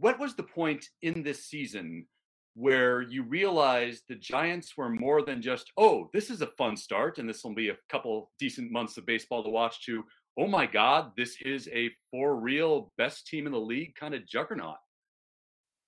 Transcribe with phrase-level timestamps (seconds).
[0.00, 2.06] what was the point in this season
[2.54, 7.18] where you realized the Giants were more than just, oh, this is a fun start
[7.18, 10.02] and this will be a couple decent months of baseball to watch to,
[10.38, 14.26] oh my God, this is a for real best team in the league kind of
[14.26, 14.76] juggernaut?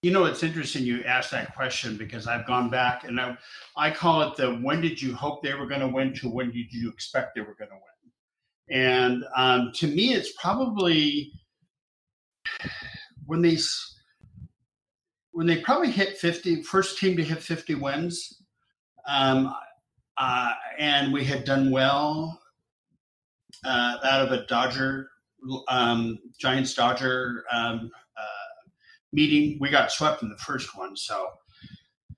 [0.03, 3.37] You know, it's interesting you asked that question because I've gone back and I,
[3.77, 6.51] I call it the when did you hope they were going to win to when
[6.51, 8.83] did you expect they were going to win?
[8.85, 11.33] And um, to me, it's probably
[13.27, 13.57] when they
[15.33, 18.43] when they probably hit 50, first team to hit 50 wins.
[19.09, 19.53] Um,
[20.19, 22.41] uh, and we had done well
[23.65, 25.11] uh, out of a Dodger,
[25.69, 27.91] um, Giants Dodger um,
[29.13, 29.59] meeting.
[29.61, 30.97] We got swept in the first one.
[30.97, 31.29] So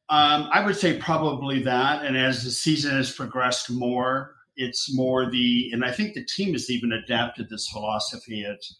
[0.08, 2.04] um, I would say probably that.
[2.04, 6.52] And as the season has progressed more, it's more the, and I think the team
[6.52, 8.42] has even adapted this philosophy.
[8.42, 8.76] It's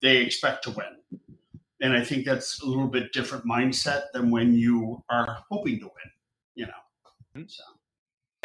[0.00, 1.20] they expect to win.
[1.80, 5.84] And I think that's a little bit different mindset than when you are hoping to
[5.84, 6.10] win,
[6.54, 6.72] you know.
[7.36, 7.44] Mm-hmm.
[7.48, 7.62] So.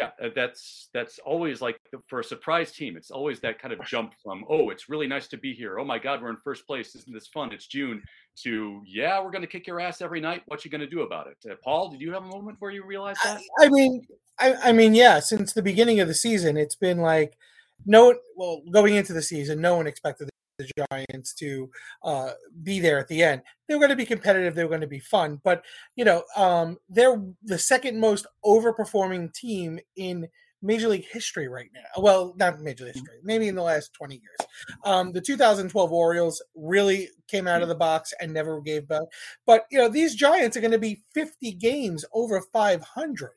[0.00, 2.96] Yeah, uh, that's that's always like for a surprise team.
[2.96, 5.78] It's always that kind of jump from oh, it's really nice to be here.
[5.78, 6.96] Oh my God, we're in first place.
[6.96, 7.52] Isn't this fun?
[7.52, 8.02] It's June.
[8.42, 10.42] To yeah, we're going to kick your ass every night.
[10.46, 11.36] What you going to do about it?
[11.48, 13.40] Uh, Paul, did you have a moment where you realized that?
[13.60, 14.04] I, I mean,
[14.40, 15.20] I, I mean, yeah.
[15.20, 17.38] Since the beginning of the season, it's been like
[17.86, 18.16] no.
[18.34, 21.70] Well, going into the season, no one expected the Giants to
[22.02, 22.30] uh,
[22.62, 23.42] be there at the end.
[23.68, 24.54] They were going to be competitive.
[24.54, 25.40] They were going to be fun.
[25.42, 25.64] But
[25.96, 30.28] you know, um, they're the second most overperforming team in
[30.64, 32.02] Major League history right now.
[32.02, 34.48] Well, not Major League history, maybe in the last 20 years.
[34.84, 39.02] Um, the 2012 Orioles really came out of the box and never gave back.
[39.44, 43.30] But, you know, these Giants are going to be 50 games over 500.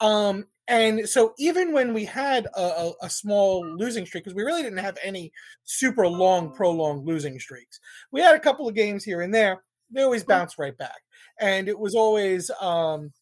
[0.00, 4.42] Um, and so even when we had a, a, a small losing streak, because we
[4.42, 5.32] really didn't have any
[5.64, 7.80] super long, prolonged losing streaks,
[8.12, 9.62] we had a couple of games here and there.
[9.90, 11.02] They always bounced right back,
[11.38, 13.12] and it was always, um,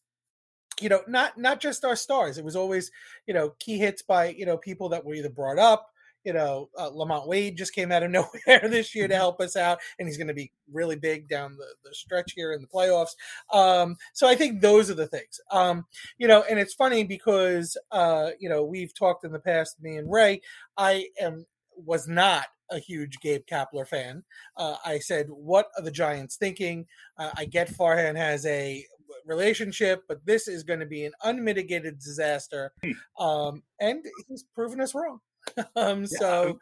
[0.81, 2.39] you know, not not just our stars.
[2.39, 2.91] It was always,
[3.27, 5.92] you know, key hits by you know people that were either brought up
[6.25, 9.21] you know, uh, LaMonte Wade just came out of nowhere this year to mm-hmm.
[9.21, 12.53] help us out, and he's going to be really big down the, the stretch here
[12.53, 13.15] in the playoffs.
[13.53, 15.41] Um, so I think those are the things.
[15.51, 15.87] Um,
[16.19, 19.97] you know, and it's funny because uh, you know we've talked in the past, me
[19.97, 20.41] and Ray.
[20.77, 21.47] I am
[21.77, 24.25] was not a huge Gabe Kapler fan.
[24.57, 26.87] Uh, I said, "What are the Giants thinking?"
[27.19, 28.85] Uh, I get Farhan has a
[29.27, 33.23] relationship, but this is going to be an unmitigated disaster, hmm.
[33.23, 35.21] um, and he's proven us wrong.
[35.77, 36.19] um, yeah.
[36.19, 36.59] so,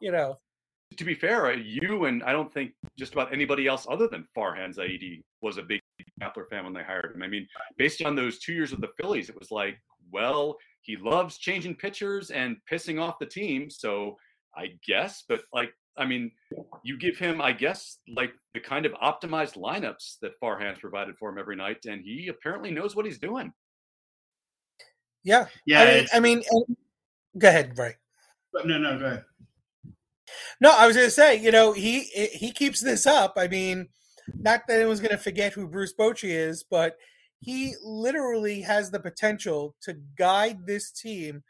[0.00, 0.38] you know.
[0.96, 4.28] To be fair, uh, you and I don't think just about anybody else other than
[4.36, 5.80] Farhan Zaidi was a big
[6.20, 7.22] Kapler fan when they hired him.
[7.22, 9.76] I mean, based on those two years with the Phillies, it was like,
[10.12, 13.70] well, he loves changing pitchers and pissing off the team.
[13.70, 14.16] So
[14.56, 16.30] I guess, but like, I mean,
[16.82, 21.30] you give him, I guess, like the kind of optimized lineups that Farhan's provided for
[21.30, 23.52] him every night, and he apparently knows what he's doing.
[25.22, 26.04] Yeah, yeah.
[26.12, 26.76] I mean, I mean
[27.38, 27.94] go ahead, Ray.
[28.54, 29.24] But no, no, go ahead.
[30.60, 33.34] No, I was going to say, you know, he he keeps this up.
[33.36, 33.88] I mean,
[34.32, 36.96] not that anyone's going to forget who Bruce Bochy is, but
[37.40, 41.42] he literally has the potential to guide this team.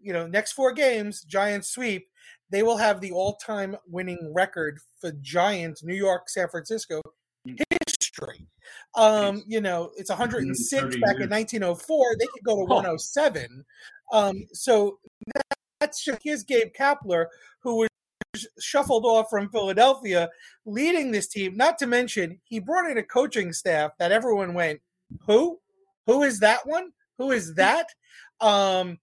[0.00, 2.08] You know, next four games, Giants sweep.
[2.50, 7.00] They will have the all-time winning record for Giants, New York, San Francisco
[8.12, 8.46] history.
[8.94, 12.16] Um, you know, it's 106 back in 1904.
[12.18, 13.64] They could go to 107.
[14.12, 14.98] Um, so
[15.92, 17.26] that's here's Gabe Kapler,
[17.60, 17.88] who was
[18.58, 20.30] shuffled off from Philadelphia,
[20.64, 21.56] leading this team.
[21.56, 24.80] Not to mention, he brought in a coaching staff that everyone went,
[25.26, 25.60] "Who?
[26.06, 26.92] Who is that one?
[27.18, 27.88] Who is that?"
[28.40, 28.98] Um,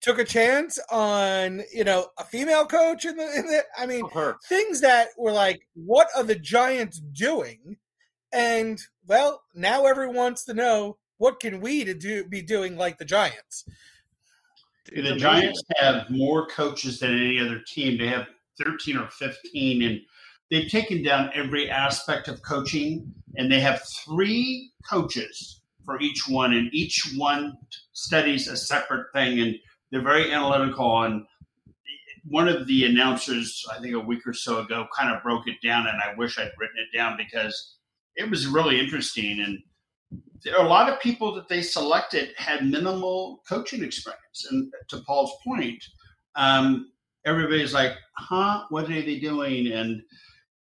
[0.00, 4.08] took a chance on you know a female coach in the, in the I mean
[4.48, 7.76] things that were like, "What are the Giants doing?"
[8.32, 12.98] And well, now everyone wants to know what can we to do be doing like
[12.98, 13.64] the Giants
[14.94, 17.98] the Giants have more coaches than any other team.
[17.98, 18.26] They have
[18.62, 20.00] 13 or 15, and
[20.50, 26.54] they've taken down every aspect of coaching, and they have three coaches for each one,
[26.54, 27.56] and each one
[27.92, 29.54] studies a separate thing, and
[29.90, 31.26] they're very analytical on.
[32.28, 35.60] One of the announcers, I think a week or so ago, kind of broke it
[35.62, 37.76] down, and I wish I'd written it down because
[38.16, 39.40] it was really interesting.
[39.40, 39.58] And
[40.58, 44.46] a lot of people that they selected had minimal coaching experience.
[44.50, 45.82] And to Paul's point,
[46.34, 46.92] um,
[47.24, 49.72] everybody's like, huh, what are they doing?
[49.72, 50.02] And,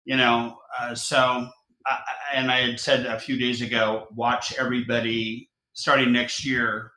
[0.06, 1.48] you know, uh, so,
[1.86, 2.00] I,
[2.34, 6.92] and I had said a few days ago, watch everybody starting next year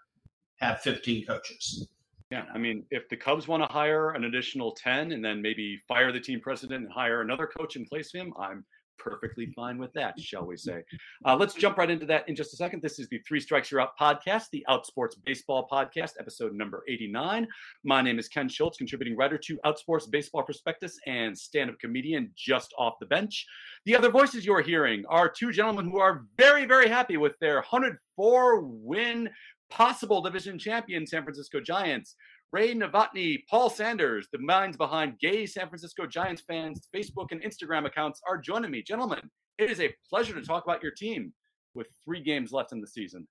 [0.61, 1.89] have 15 coaches.
[2.31, 5.81] Yeah, I mean, if the Cubs want to hire an additional 10 and then maybe
[5.89, 8.65] fire the team president and hire another coach in place of him, I'm
[8.99, 10.83] perfectly fine with that, shall we say.
[11.25, 12.83] Uh, let's jump right into that in just a second.
[12.83, 17.47] This is the Three Strikes You're Out podcast, the Outsports Baseball podcast, episode number 89.
[17.85, 22.31] My name is Ken Schultz, contributing writer to Outsports Baseball Prospectus and stand up comedian
[22.37, 23.47] just off the bench.
[23.87, 27.57] The other voices you're hearing are two gentlemen who are very, very happy with their
[27.57, 29.29] 104 win
[29.71, 32.17] possible division champion San Francisco Giants.
[32.51, 37.87] Ray Novotny, Paul Sanders, the minds behind gay San Francisco Giants fans' Facebook and Instagram
[37.87, 38.83] accounts are joining me.
[38.83, 39.21] Gentlemen,
[39.59, 41.33] it is a pleasure to talk about your team
[41.75, 43.29] with three games left in the season.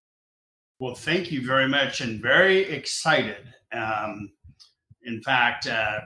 [0.80, 3.52] Well, thank you very much and very excited.
[3.72, 4.30] Um,
[5.04, 6.02] in fact, uh,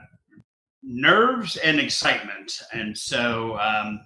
[0.82, 2.62] nerves and excitement.
[2.72, 4.00] And so um,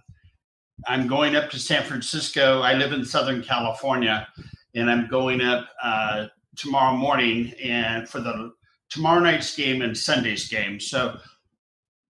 [0.88, 2.60] I'm going up to San Francisco.
[2.62, 4.26] I live in Southern California,
[4.74, 6.26] and I'm going up uh,
[6.56, 8.50] tomorrow morning and for the
[8.90, 10.80] tomorrow night's game and Sunday's game.
[10.80, 11.18] So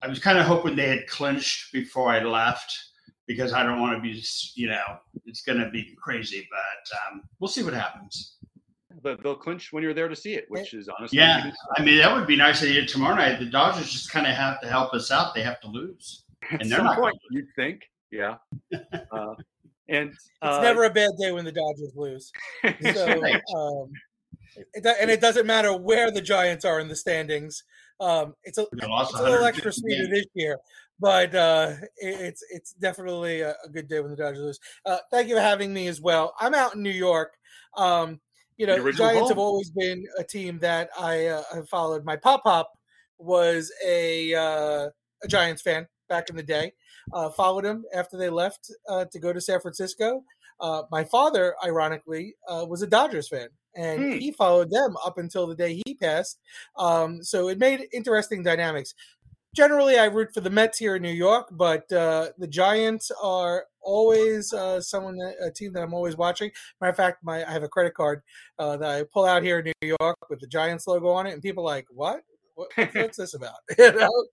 [0.01, 2.73] I was kind of hoping they had clinched before I left
[3.27, 4.23] because I don't want to be,
[4.55, 4.83] you know,
[5.25, 8.37] it's going to be crazy, but um, we'll see what happens.
[9.03, 11.19] But they'll clinch when you're there to see it, which is honestly.
[11.19, 11.51] Yeah.
[11.77, 13.39] I mean, that would be nice to hear tomorrow night.
[13.39, 15.35] The Dodgers just kind of have to help us out.
[15.35, 16.23] They have to lose.
[16.51, 17.83] At and they're not point, you'd think.
[18.11, 18.35] Yeah.
[19.11, 19.33] Uh,
[19.89, 22.31] and uh, it's never a bad day when the Dodgers lose.
[22.93, 23.23] So,
[23.55, 23.91] um,
[24.73, 27.63] it, and it doesn't matter where the Giants are in the standings.
[27.99, 30.57] Um, it's a, it's a little extra sweeter this year,
[30.99, 34.59] but uh, it, it's it's definitely a, a, good day when the Dodgers lose.
[34.85, 36.33] Uh, thank you for having me as well.
[36.39, 37.33] I'm out in New York.
[37.75, 38.19] Um,
[38.57, 39.29] you know, the Giants home.
[39.29, 42.05] have always been a team that I uh, have followed.
[42.05, 42.71] My pop pop
[43.17, 44.89] was a uh,
[45.23, 46.73] a Giants fan back in the day.
[47.13, 50.23] Uh, followed him after they left uh, to go to San Francisco.
[50.59, 54.11] Uh, my father, ironically, uh, was a Dodgers fan, and hmm.
[54.19, 56.39] he followed them up until the day he passed.
[56.77, 58.93] Um, so it made interesting dynamics.
[59.55, 63.65] Generally, I root for the Mets here in New York, but uh, the Giants are
[63.81, 66.51] always uh, someone a team that I'm always watching.
[66.79, 68.21] Matter of fact, my I have a credit card
[68.59, 71.33] uh, that I pull out here in New York with the Giants logo on it,
[71.33, 72.21] and people are like, "What?
[72.57, 73.53] What, what's this about?
[73.77, 74.25] you know?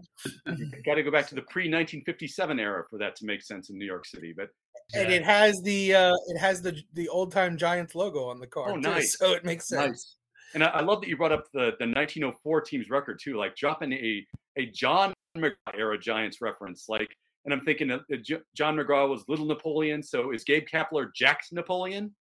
[0.86, 3.76] got to go back to the pre 1957 era for that to make sense in
[3.76, 4.32] New York City.
[4.34, 4.48] But
[4.94, 8.46] and it has the uh, it has the the old time Giants logo on the
[8.46, 8.70] car.
[8.70, 9.18] Oh, nice!
[9.18, 9.88] Too, so it makes sense.
[9.88, 10.16] Nice.
[10.54, 13.54] And I, I, love that you brought up the the 1904 team's record too, like
[13.56, 14.26] dropping a
[14.56, 17.14] a John McGraw era Giants reference, like.
[17.46, 20.02] And I'm thinking that John McGraw was Little Napoleon.
[20.02, 22.14] So is Gabe Kapler Jack Napoleon?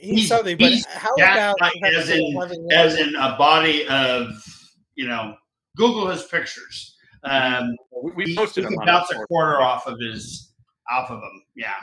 [0.00, 4.28] He's something, but how about as in, as in a body of
[4.94, 5.34] you know
[5.76, 6.96] Google his pictures.
[7.24, 10.52] Um, we, we posted he, about a quarter off of his
[10.90, 11.42] off of him.
[11.56, 11.74] Yeah.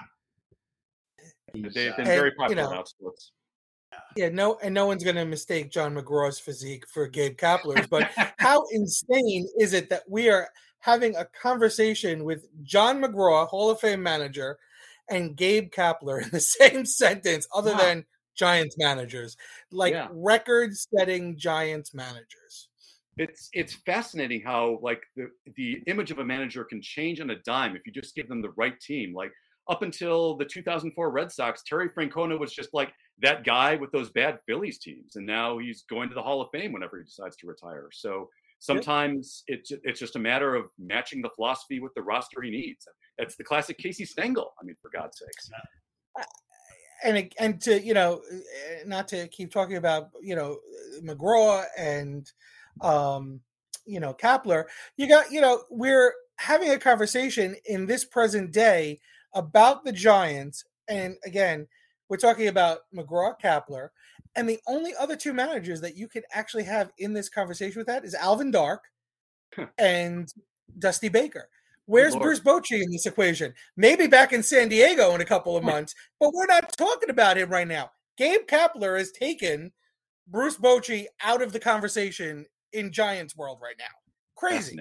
[1.53, 3.31] They've been and, very popular you know, sports.
[4.15, 7.87] Yeah, no, and no one's going to mistake John McGraw's physique for Gabe Kapler's.
[7.87, 10.47] But how insane is it that we are
[10.79, 14.57] having a conversation with John McGraw, Hall of Fame manager,
[15.11, 17.77] and Gabe Kapler in the same sentence, other wow.
[17.77, 18.05] than
[18.35, 19.37] Giants managers,
[19.71, 20.07] like yeah.
[20.11, 22.69] record-setting Giants managers
[23.17, 27.35] it's it's fascinating how like the the image of a manager can change on a
[27.43, 29.13] dime if you just give them the right team.
[29.13, 29.31] Like
[29.69, 32.91] up until the 2004 Red Sox, Terry Francona was just like
[33.21, 36.49] that guy with those bad Phillies teams, and now he's going to the Hall of
[36.51, 37.89] Fame whenever he decides to retire.
[37.91, 38.29] So
[38.59, 39.59] sometimes yep.
[39.59, 42.87] it's it's just a matter of matching the philosophy with the roster he needs.
[43.17, 44.53] It's the classic Casey Stengel.
[44.59, 45.49] I mean, for God's sakes.
[47.03, 50.59] And and to you know, eh, not to keep talking about you know
[51.03, 52.31] McGraw and
[52.81, 53.41] um,
[53.85, 54.65] you know, Kapler,
[54.97, 58.99] you got, you know, we're having a conversation in this present day
[59.33, 60.63] about the Giants.
[60.87, 61.67] And again,
[62.09, 63.89] we're talking about McGraw Kapler.
[64.35, 67.87] And the only other two managers that you could actually have in this conversation with
[67.87, 68.83] that is Alvin Dark
[69.77, 70.31] and
[70.79, 71.49] Dusty Baker.
[71.85, 73.53] Where's Bruce Bochy in this equation?
[73.75, 77.37] Maybe back in San Diego in a couple of months, but we're not talking about
[77.37, 77.91] him right now.
[78.17, 79.71] Gabe Kapler has taken
[80.27, 83.85] Bruce Bochy out of the conversation in Giants world right now.
[84.37, 84.77] Crazy.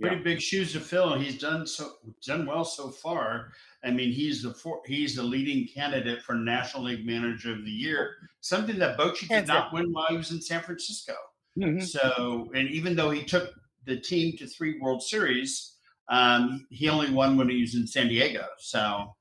[0.00, 1.94] Pretty big shoes to fill, and he's done so
[2.24, 3.50] done well so far.
[3.82, 7.70] I mean, he's the for, he's the leading candidate for National League Manager of the
[7.70, 11.14] Year, something that Bochy did not win while he was in San Francisco.
[11.58, 11.80] Mm-hmm.
[11.80, 13.52] So, and even though he took
[13.86, 15.77] the team to three World Series,
[16.08, 18.46] um, he only won when he was in San Diego.
[18.58, 19.14] So,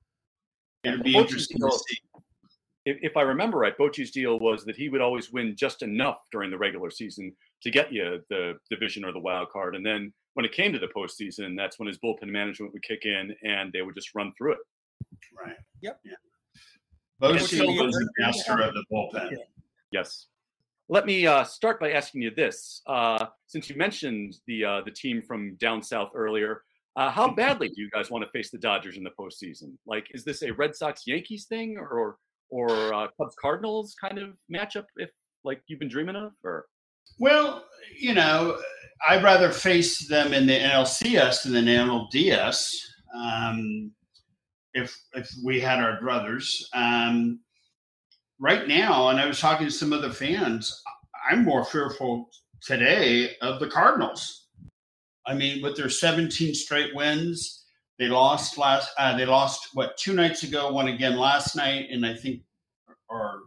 [0.83, 1.97] it'd be interesting to see
[2.87, 6.19] if, if I remember right, Bochy's deal was that he would always win just enough
[6.31, 9.75] during the regular season to get you the division or the wild card.
[9.75, 13.03] And then when it came to the postseason, that's when his bullpen management would kick
[13.03, 14.59] in and they would just run through it.
[15.37, 15.57] Right.
[15.81, 15.99] Yep.
[16.05, 16.13] Yeah.
[17.21, 19.35] Bochy was the master of the bullpen.
[19.91, 20.27] Yes.
[20.87, 24.91] Let me uh, start by asking you this: uh, since you mentioned the uh, the
[24.91, 26.63] team from down south earlier,
[26.97, 29.73] Uh, how badly do you guys want to face the Dodgers in the postseason?
[29.85, 32.17] Like, is this a Red Sox Yankees thing, or
[32.49, 34.85] or, uh, Cubs Cardinals kind of matchup?
[34.95, 35.11] If
[35.43, 36.65] like you've been dreaming of, or
[37.19, 38.59] well, you know,
[39.07, 42.73] I'd rather face them in the NLCS than the NLDS.
[43.15, 43.91] Um,
[44.73, 47.39] if if we had our brothers, um,
[48.39, 50.81] right now, and I was talking to some other fans,
[51.29, 52.31] I'm more fearful
[52.63, 54.46] today of the Cardinals.
[55.27, 57.65] I mean, with their 17 straight wins,
[57.99, 58.91] they lost last.
[58.97, 62.41] Uh, they lost what two nights ago, one again last night, and I think,
[63.09, 63.41] or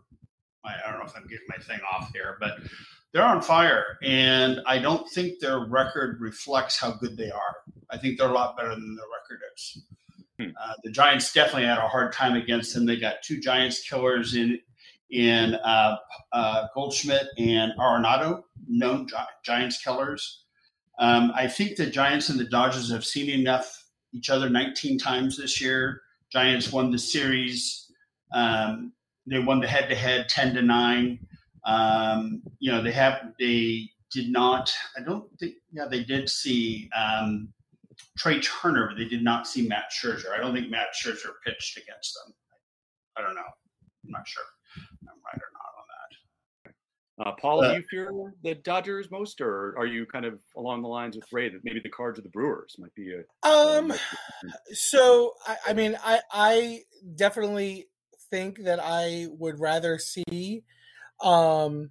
[0.65, 2.59] I don't know if I'm getting my thing off here, but
[3.13, 7.57] they're on fire, and I don't think their record reflects how good they are.
[7.91, 9.83] I think they're a lot better than their record is.
[10.39, 10.51] Hmm.
[10.61, 12.87] Uh, the Giants definitely had a hard time against them.
[12.87, 14.59] They got two Giants killers in
[15.11, 15.97] in uh,
[16.33, 20.45] uh, Goldschmidt and Arenado, known Gi- Giants killers.
[21.01, 25.37] Um, I think the Giants and the Dodgers have seen enough each other 19 times
[25.37, 26.03] this year.
[26.31, 27.91] Giants won the series.
[28.33, 28.93] Um,
[29.27, 31.19] they won the head-to-head 10 to nine.
[31.65, 34.73] Um, you know they have they did not.
[34.97, 35.55] I don't think.
[35.73, 37.53] Yeah, they did see um,
[38.19, 40.33] Trea Turner, but they did not see Matt Scherzer.
[40.35, 42.35] I don't think Matt Scherzer pitched against them.
[43.17, 43.43] I don't know.
[44.05, 44.43] I'm not sure.
[45.03, 45.85] I'm right or not on
[46.65, 46.73] that.
[47.21, 48.11] Uh, Paul, uh, do you fear
[48.43, 51.81] the Dodgers most, or are you kind of along the lines with Ray that maybe
[51.81, 53.49] the Cards or the Brewers might be a?
[53.49, 53.93] Um.
[54.73, 56.81] So I, I mean, I I
[57.17, 57.89] definitely
[58.31, 60.63] think that I would rather see
[61.23, 61.91] um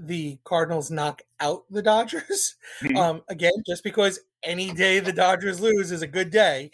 [0.00, 2.56] the Cardinals knock out the Dodgers.
[2.82, 2.96] Mm-hmm.
[2.96, 6.70] Um, again, just because any day the Dodgers lose is a good day.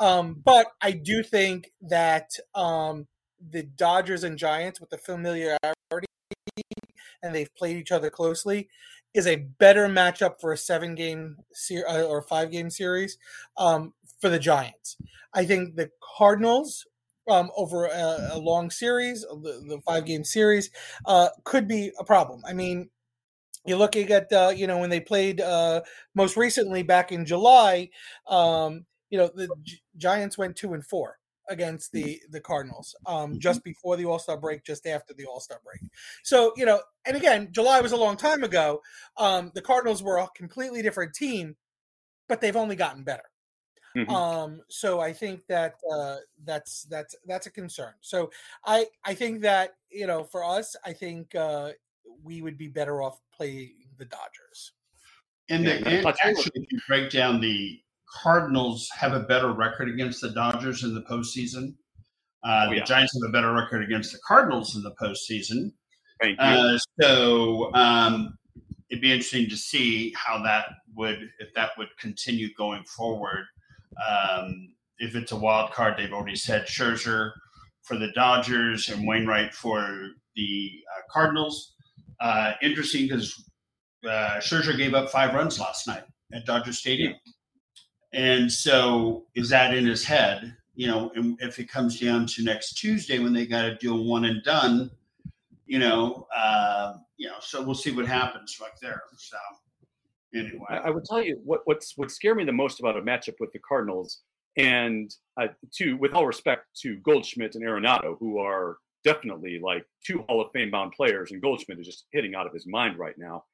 [0.00, 3.06] Um, but I do think that um,
[3.50, 5.58] the Dodgers and Giants, with the familiarity
[7.24, 8.68] and they've played each other closely,
[9.14, 13.16] is a better matchup for a seven game ser- uh, or five game series
[13.56, 14.96] um, for the Giants.
[15.32, 16.86] I think the Cardinals
[17.28, 20.70] um, over a, a, long series, the, the five game series,
[21.06, 22.42] uh, could be a problem.
[22.46, 22.90] I mean,
[23.64, 25.80] you're looking at uh, you know when they played uh,
[26.14, 27.88] most recently back in July,
[28.28, 33.30] um, you know the G- Giants went two and four against the the Cardinals um,
[33.30, 33.38] mm-hmm.
[33.38, 35.80] just before the All Star break, just after the All Star break.
[36.22, 38.80] So you know, and again, July was a long time ago.
[39.16, 41.56] Um, the Cardinals were a completely different team,
[42.28, 43.24] but they've only gotten better.
[43.96, 44.10] Mm-hmm.
[44.10, 47.92] Um, so I think that uh, that's that's that's a concern.
[48.00, 48.30] So
[48.64, 51.70] I I think that you know for us, I think uh,
[52.22, 54.72] we would be better off playing the Dodgers.
[55.50, 57.78] And, the, and actually, if you break down the
[58.14, 61.74] Cardinals have a better record against the Dodgers in the postseason.
[62.44, 62.80] Uh, oh, yeah.
[62.80, 65.72] The Giants have a better record against the Cardinals in the postseason.
[66.20, 66.44] Thank you.
[66.44, 68.38] Uh, so um,
[68.90, 73.46] it'd be interesting to see how that would, if that would continue going forward.
[74.08, 77.32] Um, if it's a wild card, they've already said Scherzer
[77.82, 81.74] for the Dodgers and Wainwright for the uh, Cardinals.
[82.20, 83.34] Uh, interesting because
[84.04, 87.14] uh, Scherzer gave up five runs last night at Dodger Stadium.
[88.14, 90.56] And so, is that in his head?
[90.76, 93.96] You know, and if it comes down to next Tuesday when they got to do
[93.96, 94.90] a one and done,
[95.66, 99.02] you know, uh, you know, so we'll see what happens right there.
[99.16, 99.36] So,
[100.32, 103.34] anyway, I would tell you what what's what scared me the most about a matchup
[103.40, 104.20] with the Cardinals,
[104.56, 110.24] and uh, to with all respect to Goldschmidt and Arenado, who are definitely like two
[110.28, 113.18] Hall of Fame bound players, and Goldschmidt is just hitting out of his mind right
[113.18, 113.44] now.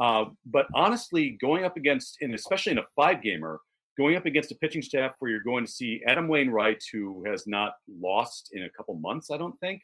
[0.00, 3.60] Uh, but honestly, going up against, and especially in a five gamer,
[3.96, 7.46] going up against a pitching staff where you're going to see Adam Wainwright, who has
[7.46, 9.82] not lost in a couple months, I don't think,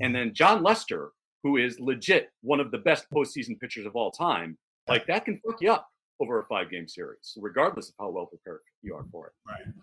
[0.00, 1.10] and then Jon Lester,
[1.42, 4.58] who is legit one of the best postseason pitchers of all time.
[4.88, 5.88] Like that can fuck you up
[6.20, 9.32] over a five game series, regardless of how well prepared you are for it.
[9.46, 9.74] Right.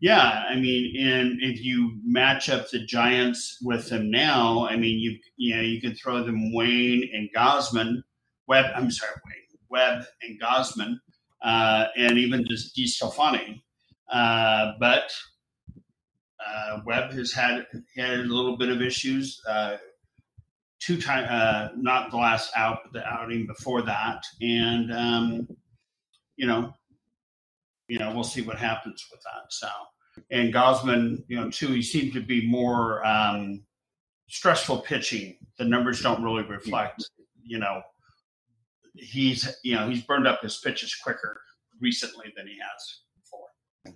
[0.00, 4.98] Yeah, I mean, and if you match up the Giants with them now, I mean,
[4.98, 8.02] you you know you can throw them Wayne and Gausman,
[8.46, 8.66] Webb.
[8.74, 10.98] I'm sorry, Wayne Webb and Gausman,
[11.42, 13.62] uh, and even just DeSclafani.
[14.10, 15.10] Uh, but
[16.44, 17.66] uh, Webb has had
[17.96, 19.40] had a little bit of issues.
[19.48, 19.76] Uh,
[20.80, 25.48] two time, uh, not the last out, but the outing before that, and um,
[26.36, 26.72] you know,
[27.88, 29.50] you know, we'll see what happens with that.
[29.50, 29.68] So,
[30.30, 33.62] and Gausman, you know, too, he seemed to be more um,
[34.28, 35.36] stressful pitching.
[35.58, 37.08] The numbers don't really reflect,
[37.42, 37.82] you know,
[38.96, 41.40] he's you know he's burned up his pitches quicker
[41.80, 43.94] recently than he has before.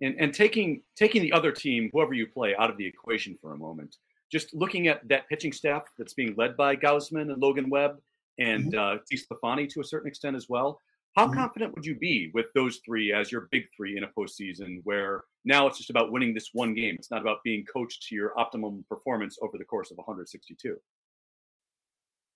[0.00, 3.54] And and taking taking the other team, whoever you play, out of the equation for
[3.54, 3.96] a moment,
[4.30, 7.98] just looking at that pitching staff that's being led by Gausman and Logan Webb
[8.38, 8.78] and mm-hmm.
[8.78, 10.78] uh, to a certain extent as well.
[11.16, 11.34] How mm-hmm.
[11.34, 15.24] confident would you be with those three as your big three in a postseason where
[15.44, 16.96] now it's just about winning this one game?
[16.98, 20.76] It's not about being coached to your optimum performance over the course of 162.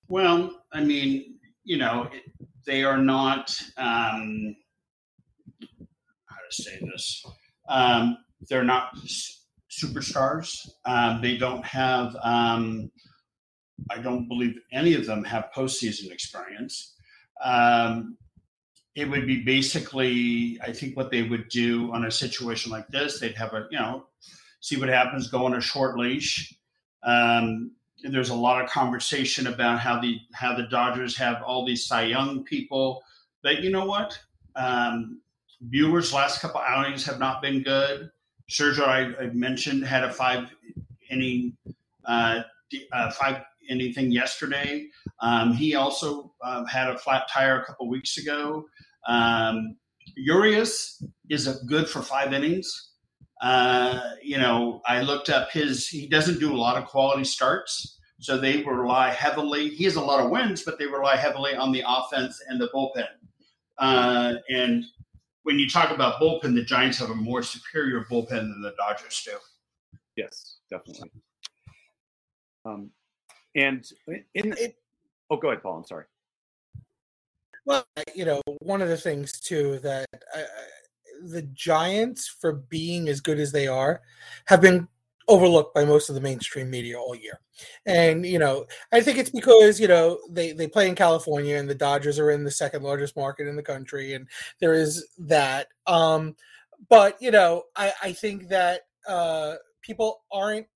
[0.08, 1.36] Well, I mean,
[1.66, 2.08] you know,
[2.64, 4.56] they are not, um,
[6.26, 7.26] how to say this,
[7.68, 8.16] um,
[8.48, 8.96] they're not
[9.70, 10.68] superstars.
[10.84, 12.90] Um, they don't have, um,
[13.90, 16.94] I don't believe any of them have postseason experience.
[17.44, 18.16] Um,
[18.94, 23.20] it would be basically, I think, what they would do on a situation like this.
[23.20, 24.06] They'd have a, you know,
[24.60, 26.54] see what happens, go on a short leash.
[27.02, 31.86] Um, there's a lot of conversation about how the how the Dodgers have all these
[31.86, 33.02] Cy Young people.
[33.42, 34.18] But you know what?
[34.54, 35.20] Um,
[35.70, 38.10] Buehler's last couple outings have not been good.
[38.50, 40.48] Sergio, I, I mentioned, had a five
[41.10, 41.56] inning,
[42.04, 42.42] uh,
[42.92, 44.86] uh, five anything yesterday.
[45.20, 48.66] Um, he also uh, had a flat tire a couple weeks ago.
[49.08, 49.76] Um,
[50.16, 52.92] Urias is good for five innings.
[53.42, 55.86] Uh, you know, I looked up his.
[55.86, 59.68] He doesn't do a lot of quality starts, so they rely heavily.
[59.68, 62.68] He has a lot of wins, but they rely heavily on the offense and the
[62.68, 63.06] bullpen.
[63.78, 64.84] Uh, and
[65.42, 69.22] when you talk about bullpen, the Giants have a more superior bullpen than the Dodgers
[69.22, 69.32] do.
[70.16, 71.10] Yes, definitely.
[72.64, 72.90] Um,
[73.54, 73.86] and
[74.34, 74.76] in it,
[75.30, 75.78] oh, go ahead, Paul.
[75.78, 76.04] I'm sorry.
[77.66, 80.42] Well, you know, one of the things too that uh,
[81.30, 84.00] the Giants, for being as good as they are,
[84.46, 84.88] have been
[85.28, 87.40] overlooked by most of the mainstream media all year.
[87.84, 91.68] And you know, I think it's because you know they they play in California and
[91.68, 94.28] the Dodgers are in the second largest market in the country, and
[94.60, 95.68] there is that.
[95.86, 96.36] Um,
[96.88, 100.66] but you know, I I think that uh, people aren't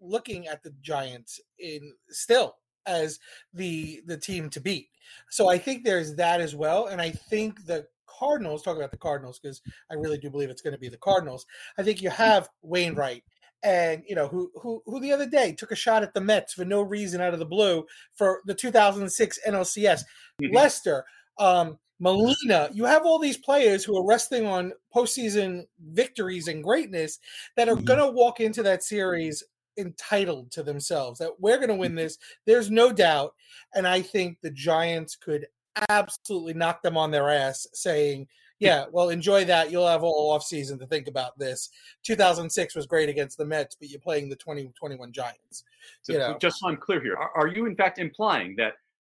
[0.00, 2.56] looking at the Giants in still
[2.86, 3.18] as
[3.52, 4.88] the the team to beat.
[5.30, 7.86] So I think there's that as well, and I think the
[8.18, 8.62] Cardinals.
[8.62, 11.46] Talk about the Cardinals because I really do believe it's going to be the Cardinals.
[11.78, 13.24] I think you have Wainwright
[13.62, 16.52] and you know who who who the other day took a shot at the Mets
[16.52, 17.84] for no reason out of the blue
[18.14, 20.02] for the 2006 NLCS.
[20.40, 20.54] Mm-hmm.
[20.54, 21.04] Lester,
[21.38, 27.18] um, Molina, you have all these players who are resting on postseason victories and greatness
[27.56, 27.84] that are mm-hmm.
[27.84, 29.44] going to walk into that series
[29.78, 32.18] entitled to themselves that we're going to win this.
[32.44, 33.34] There's no doubt.
[33.74, 35.46] And I think the Giants could
[35.88, 39.72] absolutely knock them on their ass saying, yeah, well, enjoy that.
[39.72, 41.70] You'll have all off season to think about this.
[42.04, 45.64] 2006 was great against the Mets, but you're playing the 2021 Giants.
[46.02, 46.38] So, you know.
[46.38, 48.74] Just so I'm clear here, are, are you in fact implying that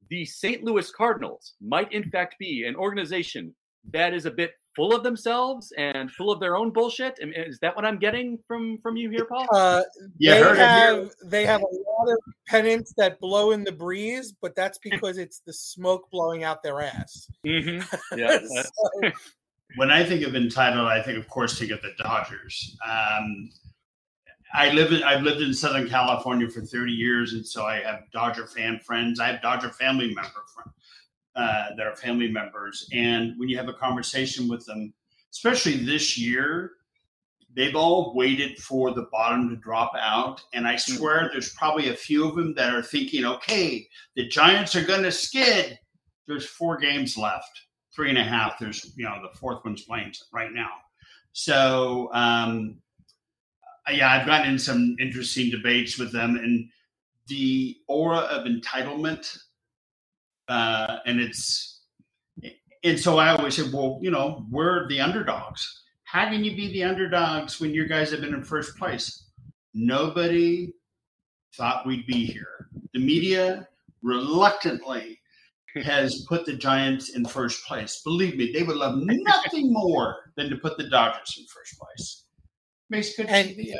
[0.10, 0.64] the St.
[0.64, 3.54] Louis Cardinals might in fact be an organization
[3.94, 7.18] that is a bit full of themselves and full of their own bullshit?
[7.20, 9.46] Is that what I'm getting from from you here, Paul?
[9.52, 9.82] Uh,
[10.20, 14.56] yeah, they have they have a lot of pennants that blow in the breeze, but
[14.56, 17.30] that's because it's the smoke blowing out their ass.
[17.46, 17.84] Mm-hmm.
[18.18, 18.40] Yeah.
[18.40, 19.12] so,
[19.76, 22.78] when I think of entitled, I think, of course, think of the Dodgers.
[22.86, 23.50] Um,
[24.54, 28.04] I live in I've lived in Southern California for 30 years, and so I have
[28.14, 29.20] Dodger fan friends.
[29.20, 30.74] I have Dodger family member friends
[31.38, 32.90] uh, that are family members.
[32.92, 34.94] And when you have a conversation with them,
[35.32, 36.72] especially this year,
[37.56, 40.42] they've all waited for the bottom to drop out.
[40.54, 40.98] And I mm.
[40.98, 45.04] swear there's probably a few of them that are thinking, okay, the Giants are going
[45.04, 45.78] to skid.
[46.28, 47.62] There's four games left,
[47.96, 48.60] three and a half.
[48.60, 50.72] There's, you know, the fourth one's playing right now.
[51.34, 52.78] So, um,
[53.92, 56.36] yeah, I've gotten in some interesting debates with them.
[56.36, 56.70] And
[57.28, 59.38] the aura of entitlement
[60.48, 61.82] uh, and it's
[62.84, 65.84] and so I always said, well, you know, we're the underdogs.
[66.04, 69.26] How can you be the underdogs when your guys have been in first place?
[69.74, 70.74] Nobody
[71.56, 72.70] thought we'd be here.
[72.94, 73.68] The media
[74.02, 75.20] reluctantly
[75.84, 78.02] has put the Giants in first place.
[78.04, 82.24] Believe me, they would love nothing more than to put the Dodgers in first place.
[82.90, 83.74] Makes good and, TV.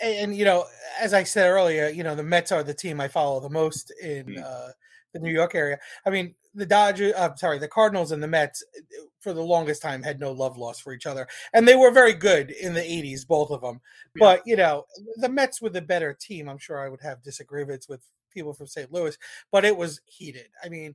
[0.00, 0.64] And, and you know,
[1.00, 3.92] as I said earlier, you know, the Mets are the team I follow the most
[4.02, 4.42] in mm.
[4.42, 4.72] uh,
[5.12, 5.78] the New York area.
[6.06, 9.82] I mean, the Dodgers, uh, sorry, the Cardinals and the Mets uh, for the longest
[9.82, 11.26] time had no love lost for each other.
[11.52, 13.80] And they were very good in the 80s, both of them.
[14.16, 14.20] Yeah.
[14.20, 16.48] But, you know, the Mets were the better team.
[16.48, 18.00] I'm sure I would have disagreements with
[18.32, 18.92] people from St.
[18.92, 19.16] Louis,
[19.50, 20.48] but it was heated.
[20.64, 20.94] I mean,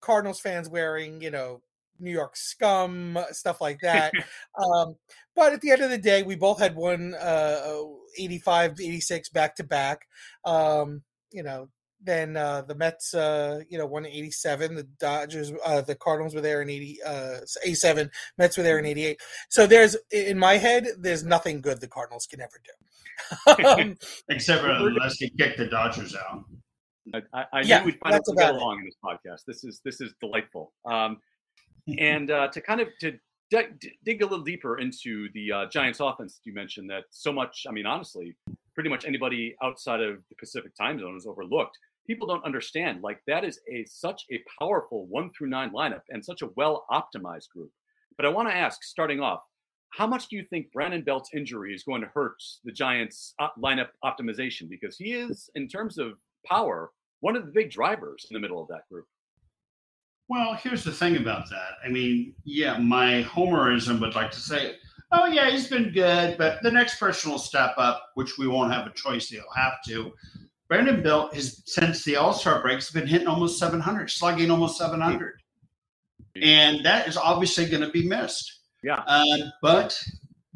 [0.00, 1.62] Cardinals fans wearing, you know,
[1.98, 4.12] New York scum, stuff like that.
[4.62, 4.96] um,
[5.34, 7.82] but at the end of the day, we both had won uh,
[8.18, 10.06] 85, 86 back to back.
[10.44, 11.68] Um, you know,
[12.02, 14.74] then uh, the Mets, uh, you know, won '87.
[14.74, 18.10] The Dodgers, uh, the Cardinals were there in '80, uh, '87.
[18.38, 19.16] Mets were there in '88.
[19.16, 19.24] Mm-hmm.
[19.48, 23.96] So there's, in my head, there's nothing good the Cardinals can ever do, um,
[24.28, 26.44] except for unless they kick the Dodgers out.
[27.14, 29.44] I, I, I yeah, knew we'd find out get along in this podcast.
[29.46, 30.72] This is this is delightful.
[30.84, 31.18] Um,
[31.98, 33.12] and uh, to kind of to
[33.50, 37.64] d- dig a little deeper into the uh, Giants offense, you mentioned that so much.
[37.68, 38.36] I mean, honestly,
[38.76, 41.76] pretty much anybody outside of the Pacific time zone is overlooked.
[42.06, 46.22] People don't understand like that is a such a powerful one through nine lineup and
[46.22, 47.72] such a well optimized group.
[48.18, 49.40] But I want to ask, starting off,
[49.90, 53.88] how much do you think Brandon Belt's injury is going to hurt the Giants' lineup
[54.04, 54.68] optimization?
[54.68, 56.12] Because he is, in terms of
[56.46, 59.06] power, one of the big drivers in the middle of that group.
[60.28, 61.78] Well, here's the thing about that.
[61.84, 64.76] I mean, yeah, my homerism would like to say,
[65.12, 68.72] oh, yeah, he's been good, but the next person will step up, which we won't
[68.72, 69.28] have a choice.
[69.28, 70.12] They'll have to.
[70.68, 75.40] Brandon Belt has, since the All Star breaks, been hitting almost 700, slugging almost 700.
[76.42, 78.60] And that is obviously going to be missed.
[78.82, 79.02] Yeah.
[79.06, 79.98] Uh, but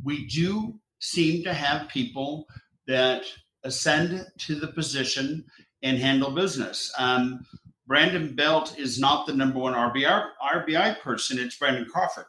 [0.02, 2.46] we do seem to have people
[2.86, 3.24] that
[3.64, 5.44] ascend to the position
[5.82, 6.92] and handle business.
[6.98, 7.46] Um,
[7.86, 12.26] Brandon Belt is not the number one RBI, RBI person, it's Brandon Crawford.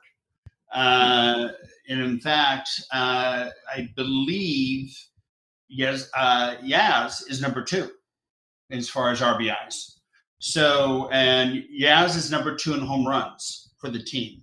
[0.74, 1.50] Uh,
[1.90, 4.96] and in fact, uh, I believe
[5.68, 7.90] yes, uh, Yaz is number two
[8.72, 10.00] as far as RBIs.
[10.40, 14.42] So, and Yaz is number two in home runs for the team.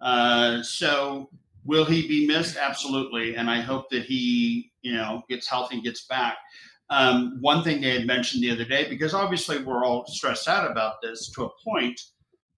[0.00, 1.28] Uh, so,
[1.64, 2.56] will he be missed?
[2.56, 3.36] Absolutely.
[3.36, 6.36] And I hope that he, you know, gets healthy and gets back.
[6.90, 10.70] Um, one thing they had mentioned the other day, because obviously we're all stressed out
[10.70, 11.98] about this to a point,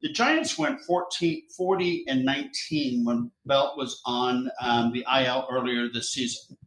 [0.05, 5.88] the Giants went 14, 40 and 19 when Belt was on um, the IL earlier
[5.88, 6.59] this season.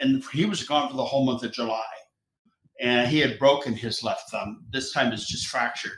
[0.00, 1.82] And he was gone for the whole month of July.
[2.78, 4.66] And he had broken his left thumb.
[4.70, 5.96] This time it's just fractured.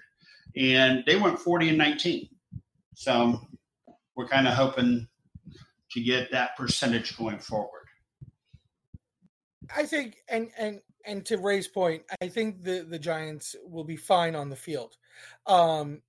[0.56, 2.28] And they went 40 and 19.
[2.94, 3.40] So
[4.14, 5.08] we're kind of hoping
[5.90, 7.86] to get that percentage going forward.
[9.76, 13.96] I think, and and and to Ray's point, I think the the Giants will be
[13.96, 14.96] fine on the field,
[15.46, 16.02] um,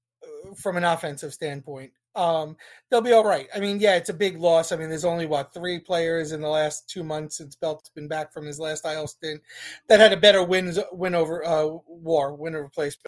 [0.56, 1.92] from an offensive standpoint.
[2.16, 2.58] Um,
[2.90, 3.48] they'll be all right.
[3.56, 4.72] I mean, yeah, it's a big loss.
[4.72, 8.08] I mean, there's only what three players in the last two months since Belt's been
[8.08, 9.42] back from his last IL stint
[9.88, 13.08] that had a better wins win over uh, WAR win over replacement.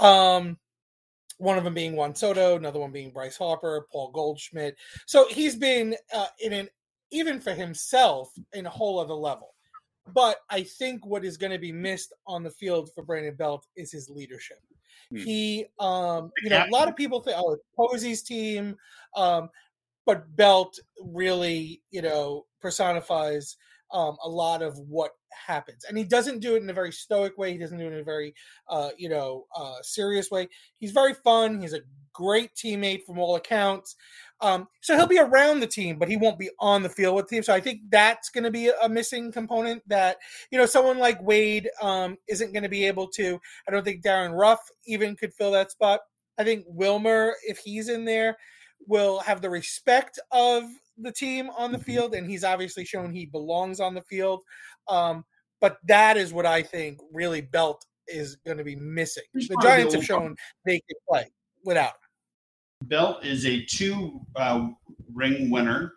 [0.00, 0.56] Um,
[1.38, 4.76] one of them being Juan Soto, another one being Bryce Harper, Paul Goldschmidt.
[5.06, 6.68] So he's been uh, in an
[7.10, 9.54] even for himself in a whole other level.
[10.12, 13.66] But I think what is going to be missed on the field for Brandon Belt
[13.76, 14.58] is his leadership.
[15.10, 15.16] Hmm.
[15.18, 18.76] He, um, you know, a lot of people think, oh, it's Posey's team,
[19.16, 19.50] um,
[20.06, 23.56] but Belt really, you know, personifies
[23.92, 25.12] um, a lot of what
[25.46, 27.52] happens, and he doesn't do it in a very stoic way.
[27.52, 28.34] He doesn't do it in a very,
[28.68, 30.48] uh, you know, uh, serious way.
[30.78, 31.60] He's very fun.
[31.60, 31.80] He's a
[32.14, 33.96] great teammate from all accounts.
[34.40, 37.28] Um, so he'll be around the team, but he won't be on the field with
[37.28, 37.42] the team.
[37.42, 40.18] So I think that's going to be a missing component that,
[40.50, 43.40] you know, someone like Wade um, isn't going to be able to.
[43.66, 46.00] I don't think Darin Ruf even could fill that spot.
[46.38, 48.36] I think Wilmer, if he's in there,
[48.86, 50.64] will have the respect of
[50.98, 51.84] the team on the mm-hmm.
[51.84, 54.42] field, and he's obviously shown he belongs on the field.
[54.88, 55.24] Um,
[55.60, 59.24] but that is what I think really Belt is going to be missing.
[59.32, 61.30] the Giants have shown they can play
[61.64, 61.94] without.
[62.88, 64.68] Belt is a two uh,
[65.12, 65.92] ring winner.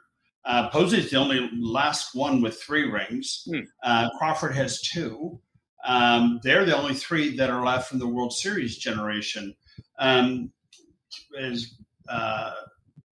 [0.45, 3.43] Uh, Posey is the only last one with three rings.
[3.49, 3.59] Hmm.
[3.83, 5.39] Uh, Crawford has two.
[5.85, 9.55] Um, they're the only three that are left from the World Series generation.
[9.99, 10.51] Um,
[11.39, 11.75] as
[12.09, 12.51] uh,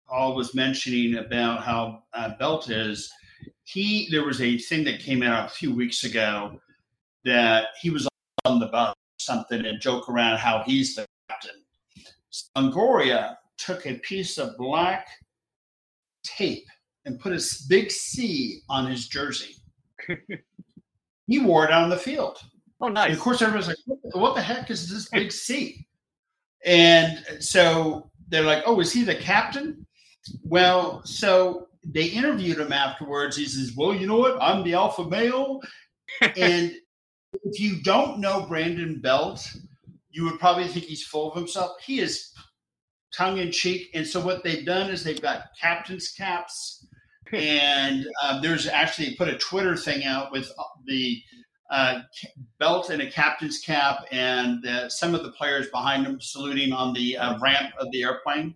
[0.08, 3.12] Paul was mentioning about how uh, Belt is,
[3.64, 6.60] he there was a thing that came out a few weeks ago
[7.24, 8.08] that he was
[8.46, 11.64] on the bus something and joke around how he's the captain.
[12.56, 15.08] Longoria took a piece of black
[16.24, 16.68] tape
[17.06, 19.56] and put a big C on his jersey.
[21.28, 22.38] he wore it on the field.
[22.82, 23.10] Oh, nice.
[23.10, 25.88] And of course, everyone's like, what the, what the heck is this big C?
[26.66, 29.86] And so they're like, oh, is he the captain?
[30.44, 33.38] Well, so they interviewed him afterwards.
[33.38, 34.42] He says, well, you know what?
[34.42, 35.62] I'm the alpha male.
[36.22, 36.74] and
[37.44, 39.48] if you don't know Brandon Belt,
[40.10, 41.72] you would probably think he's full of himself.
[41.86, 42.32] He is
[43.16, 43.90] tongue in cheek.
[43.94, 46.86] And so what they've done is they've got captain's caps,
[47.32, 50.52] and uh, there's actually put a Twitter thing out with
[50.86, 51.22] the
[51.72, 52.00] uh,
[52.60, 56.94] belt and a captain's cap, and uh, some of the players behind him saluting on
[56.94, 58.56] the uh, ramp of the airplane.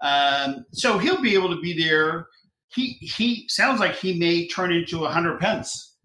[0.00, 2.28] Um, so he'll be able to be there.
[2.74, 5.96] He he sounds like he may turn into a Hunter Pence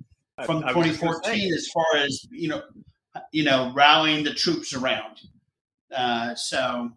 [0.46, 2.62] from I, I 2014 as far as you know,
[3.32, 5.20] you know, rallying the troops around.
[5.96, 6.90] Uh, so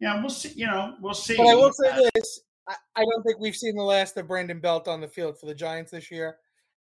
[0.00, 0.52] yeah, we'll see.
[0.54, 1.36] You know, we'll see.
[1.36, 4.60] But I will say this: I, I, don't think we've seen the last of Brandon
[4.60, 6.36] Belt on the field for the Giants this year.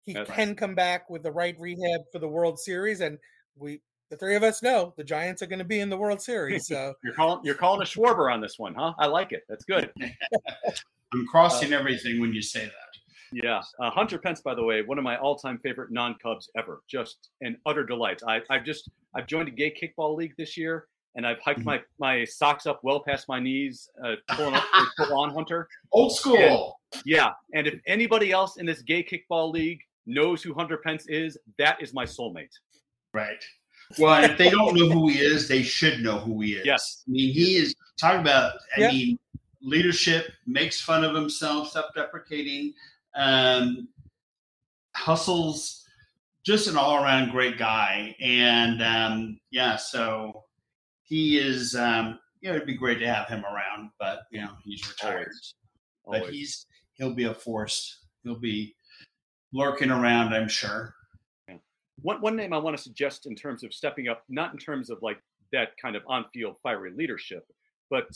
[0.03, 0.57] He That's can right.
[0.57, 3.17] come back with the right rehab for the World Series, and
[3.55, 6.21] we the three of us know the Giants are going to be in the World
[6.21, 6.67] Series.
[6.71, 8.93] So you're calling you're calling a Schwarber on this one, huh?
[8.97, 9.43] I like it.
[9.49, 9.91] That's good.
[11.13, 12.73] I'm crossing uh, everything when you say that.
[13.33, 16.81] Yeah, uh, Hunter Pence, by the way, one of my all-time favorite non-Cubs ever.
[16.89, 18.21] Just an utter delight.
[18.27, 21.69] I, I've just I've joined a gay kickball league this year, and I've hiked mm-hmm.
[21.69, 24.63] my my socks up well past my knees, uh, pulling up
[24.97, 25.67] full on Hunter.
[25.91, 26.79] Old school.
[26.93, 31.05] And, yeah, and if anybody else in this gay kickball league knows who Hunter Pence
[31.07, 32.53] is, that is my soulmate.
[33.13, 33.43] Right.
[33.99, 36.65] Well, if they don't know who he is, they should know who he is.
[36.65, 37.03] Yes.
[37.07, 38.53] I mean, he is talking about.
[38.77, 38.93] I yep.
[38.93, 39.19] mean,
[39.61, 42.73] leadership makes fun of himself, self-deprecating,
[43.15, 43.87] um,
[44.95, 45.85] hustles,
[46.43, 50.45] just an all-around great guy, and um, yeah, so
[51.11, 51.75] he is.
[51.75, 55.27] Um, you know, it'd be great to have him around, but you know, he's retired.
[55.27, 55.55] Always.
[56.05, 56.21] Always.
[56.23, 58.07] But he's he'll be a force.
[58.23, 58.75] He'll be
[59.53, 60.95] lurking around, I'm sure.
[61.47, 61.57] Yeah.
[62.01, 64.89] One one name I want to suggest in terms of stepping up, not in terms
[64.89, 65.19] of like
[65.51, 67.43] that kind of on-field fiery leadership,
[67.89, 68.07] but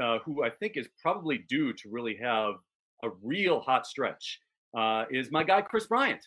[0.00, 2.56] uh, who I think is probably due to really have
[3.02, 4.38] a real hot stretch,
[4.76, 6.24] uh, is my guy Kris Bryant,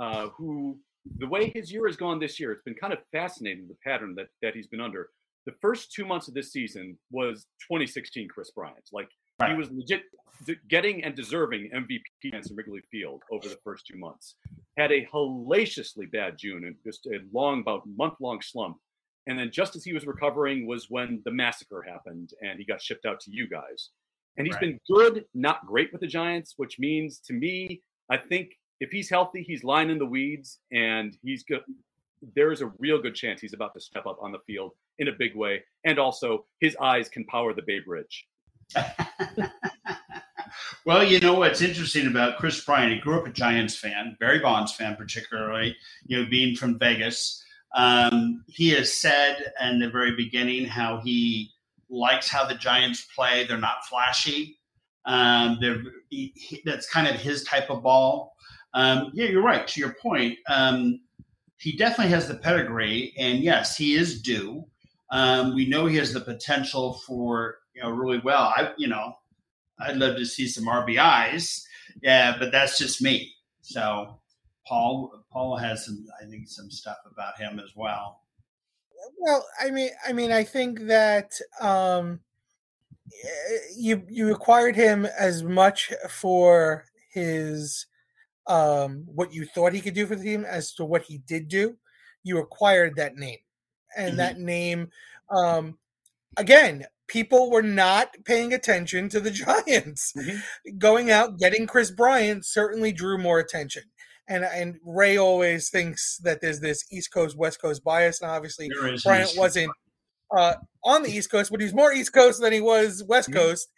[0.00, 0.78] uh, who
[1.18, 4.14] the way his year has gone this year, it's been kind of fascinating the pattern
[4.16, 5.10] that that he's been under.
[5.46, 8.88] The first two months of this season was 2016 Kris Bryant.
[8.92, 9.08] Like
[9.40, 9.50] right.
[9.50, 10.02] he was legit
[10.68, 14.36] getting and deserving MVP chance in Wrigley Field over the first two months.
[14.76, 18.78] Had a hellaciously bad June and just a long, about month long slump.
[19.26, 22.82] And then just as he was recovering was when the massacre happened and he got
[22.82, 23.90] shipped out to you guys.
[24.36, 24.62] And he's right.
[24.62, 29.08] been good, not great with the Giants, which means to me, I think if he's
[29.08, 31.62] healthy, he's lying in the weeds and he's good.
[32.34, 35.08] There is a real good chance he's about to step up on the field in
[35.08, 35.64] a big way.
[35.84, 38.26] And also, his eyes can power the Bay Bridge.
[40.86, 42.92] well, you know what's interesting about Kris Bryant?
[42.92, 45.76] He grew up a Giants fan, Barry Bonds fan, particularly.
[46.06, 47.42] You know, being from Vegas,
[47.74, 51.50] um, he has said in the very beginning how he
[51.90, 53.46] likes how the Giants play.
[53.46, 54.58] They're not flashy.
[55.06, 58.34] Um, they're he, he, that's kind of his type of ball.
[58.72, 59.66] Um, yeah, you're right.
[59.66, 61.00] To your point, um,
[61.58, 64.64] he definitely has the pedigree, and yes, he is due.
[65.10, 68.52] Um, we know he has the potential for you know really well.
[68.56, 69.14] I you know
[69.78, 71.62] I'd love to see some RBIs.
[72.02, 73.32] Yeah, but that's just me.
[73.62, 74.18] So
[74.66, 78.20] Paul Paul has some I think some stuff about him as well.
[79.18, 82.20] Well, I mean I mean I think that um
[83.76, 87.86] you you acquired him as much for his
[88.46, 91.48] um what you thought he could do for the team as to what he did
[91.48, 91.76] do.
[92.22, 93.38] You acquired that name.
[93.96, 94.16] And mm-hmm.
[94.18, 94.90] that name
[95.30, 95.78] um
[96.36, 99.30] again, people were not paying attention to the
[99.66, 100.12] Giants.
[100.16, 100.78] Mm-hmm.
[100.78, 103.84] Going out, getting Kris Bryant certainly drew more attention.
[104.26, 108.70] And and Ray always thinks that there's this East Coast West Coast bias, and obviously
[109.04, 109.70] Bryant wasn't
[110.34, 113.38] uh, on the East Coast, but he's more East Coast than he was West mm-hmm.
[113.38, 113.68] Coast.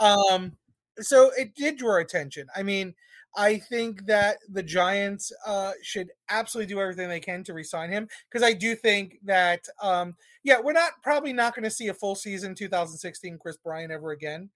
[0.00, 0.56] Um,
[0.98, 2.46] so it did draw attention.
[2.54, 2.94] I mean,
[3.36, 8.08] I think that the Giants uh, should absolutely do everything they can to resign him
[8.30, 11.94] because I do think that, um, yeah, we're not probably not going to see a
[11.94, 14.48] full season 2016 Kris Bryant ever again,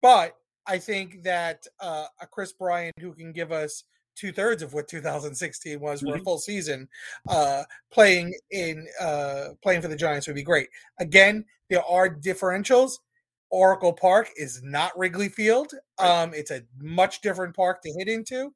[0.00, 4.72] but I think that uh, a Kris Bryant who can give us two thirds of
[4.72, 6.20] what 2016 was for mm-hmm.
[6.20, 6.88] a full season,
[7.28, 10.68] uh, playing in uh, playing for the Giants would be great.
[11.00, 12.98] Again, there are differentials.
[13.52, 15.74] Oracle Park is not Wrigley Field.
[15.98, 18.52] Um, it's a much different park to hit into.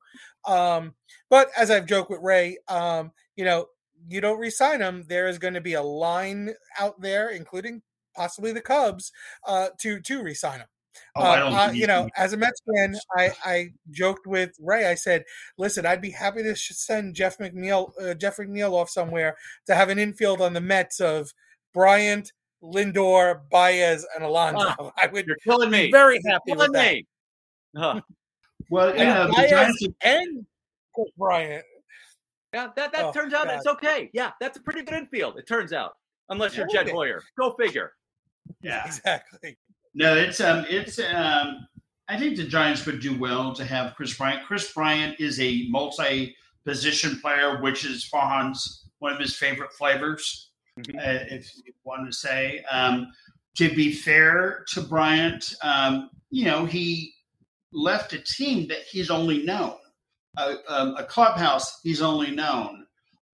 [0.46, 0.94] Um,
[1.28, 3.66] but as I've joked with Ray, um, you know,
[4.08, 7.82] you don't resign him, there is going to be a line out there, including
[8.16, 9.12] possibly the Cubs,
[9.46, 10.66] uh, to to resign him.
[11.14, 14.86] Oh, uh, uh, you know, as a Mets fan, I, I joked with Ray.
[14.86, 15.24] I said,
[15.58, 19.90] "Listen, I'd be happy to send Jeff McNeil, uh, Jeff McNeil off somewhere to have
[19.90, 21.32] an infield on the Mets of
[21.74, 22.32] Bryant,
[22.62, 24.74] Lindor, Baez, and Alonso.
[24.78, 25.26] Oh, I would.
[25.26, 25.90] You're killing me.
[25.90, 26.94] Very happy with that.
[26.94, 27.06] Me.
[27.76, 28.00] Huh.
[28.68, 29.86] Well, yeah, Baez Giants...
[30.00, 30.44] and
[31.16, 31.64] Bryant.
[32.52, 33.58] Yeah, that that oh, turns out God.
[33.58, 34.10] it's okay.
[34.12, 35.38] Yeah, that's a pretty good infield.
[35.38, 35.92] It turns out,
[36.30, 37.22] unless you're Jed Hoyer.
[37.38, 37.92] Go figure.
[38.62, 39.56] Yeah, exactly.
[39.94, 41.68] No, it's um, it's um,
[42.08, 44.44] I think the Giants would do well to have Kris Bryant.
[44.44, 50.98] Kris Bryant is a multi-position player, which is Farhan's one of his favorite flavors mm-hmm.
[50.98, 52.64] uh, if you want to say.
[52.70, 53.08] Um,
[53.56, 57.14] to be fair to Bryant, um, you know, he
[57.72, 59.76] left a team that he's only known,
[60.38, 62.86] a, um, a clubhouse he's only known,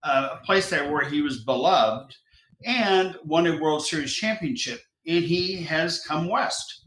[0.05, 2.15] uh, a place there where he was beloved,
[2.65, 4.81] and won a World Series championship.
[5.07, 6.87] And he has come west.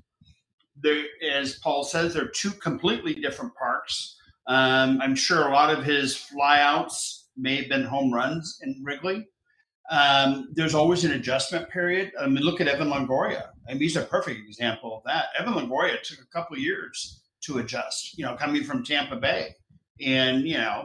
[0.81, 4.17] There, as Paul says, they're two completely different parks.
[4.47, 9.27] Um, I'm sure a lot of his flyouts may have been home runs in Wrigley.
[9.91, 12.11] Um, there's always an adjustment period.
[12.19, 13.49] I mean, look at Evan Longoria.
[13.67, 15.25] I mean, he's a perfect example of that.
[15.39, 19.55] Evan Longoria took a couple of years to adjust, you know, coming from Tampa Bay.
[20.01, 20.83] And, you know,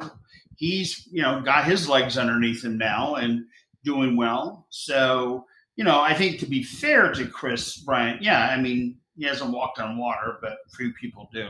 [0.56, 3.44] he's, you know, got his legs underneath him now and
[3.84, 4.66] doing well.
[4.68, 9.24] So, you know, I think to be fair to Kris Bryant, yeah, I mean, he
[9.24, 11.48] hasn't walked on water, but few people do,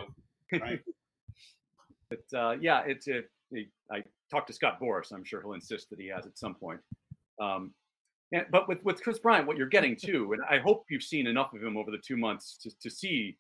[0.61, 0.81] right?
[2.11, 3.23] but uh, yeah, it's a.
[3.93, 5.13] I talked to Scott Boras.
[5.13, 6.81] I'm sure he'll insist that he has at some point.
[7.41, 7.73] Um,
[8.33, 11.27] and, but with, with Kris Bryant, what you're getting to, and I hope you've seen
[11.27, 13.37] enough of him over the two months to, to see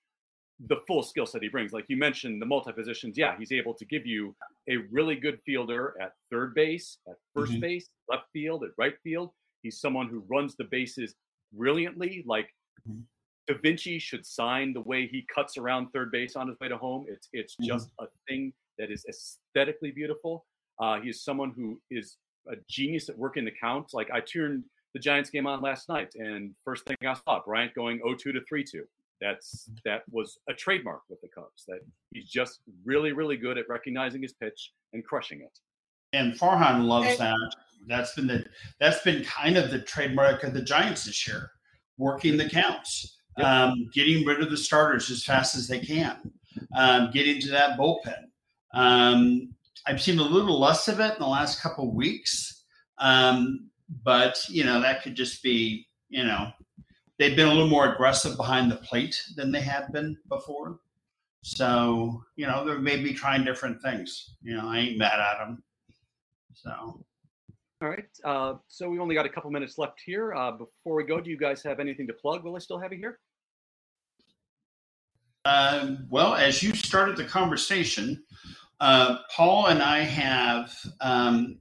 [0.66, 1.72] the full skill set he brings.
[1.72, 3.16] Like you mentioned, the multi positions.
[3.16, 4.34] Yeah, he's able to give you
[4.68, 7.60] a really good fielder at third base, at 1st mm-hmm.
[7.60, 9.30] base, left field, at right field.
[9.62, 11.14] He's someone who runs the bases
[11.52, 12.24] brilliantly.
[12.26, 12.48] Like
[12.88, 13.00] mm-hmm.
[13.46, 16.76] Da Vinci should sign the way he cuts around third base on his way to
[16.76, 17.06] home.
[17.08, 17.66] It's it's mm-hmm.
[17.66, 20.46] just a thing that is aesthetically beautiful.
[20.80, 22.16] Uh, he is someone who is
[22.48, 23.92] a genius at working the count.
[23.92, 27.74] Like I turned the Giants game on last night, and first thing I saw Bryant
[27.74, 28.80] going 0-2 to 3-2.
[29.20, 31.64] That's that was a trademark with the Cubs.
[31.68, 35.58] That he's just really, really good at recognizing his pitch and crushing it.
[36.12, 37.54] And Farhan loves and, that.
[37.86, 38.46] That's been the
[38.78, 41.50] that's been kind of the trademark of the Giants this year,
[41.98, 43.46] working the counts, yep.
[43.46, 46.16] um, getting rid of the starters as fast as they can,
[46.76, 48.24] um, getting to that bullpen.
[48.72, 49.54] Um,
[49.86, 52.64] I've seen a little less of it in the last couple of weeks,
[52.98, 53.70] um,
[54.04, 56.50] but you know that could just be you know
[57.18, 60.80] they've been a little more aggressive behind the plate than they had been before.
[61.42, 64.36] So you know they're maybe trying different things.
[64.42, 65.62] You know I ain't mad at them.
[66.54, 67.04] So.
[67.82, 68.04] All right.
[68.24, 70.34] Uh, so we only got a couple minutes left here.
[70.34, 72.44] Uh, before we go, do you guys have anything to plug?
[72.44, 73.18] Will I still have you here?
[75.46, 78.22] Um, well, as you started the conversation,
[78.80, 81.58] uh, Paul and I have um,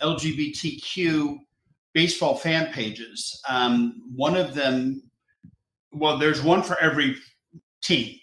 [0.00, 1.38] LGBTQ
[1.92, 3.40] baseball fan pages.
[3.48, 5.02] Um, one of them,
[5.92, 7.16] well, there's one for every
[7.82, 8.16] team.